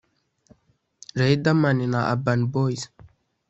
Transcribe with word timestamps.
Riderman 1.19 1.79
na 1.91 1.99
Urban 2.13 2.41
Boys 2.53 2.81